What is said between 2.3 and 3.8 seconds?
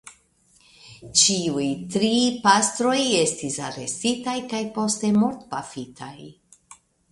pastroj estis